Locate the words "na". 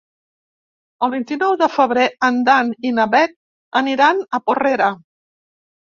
3.01-3.07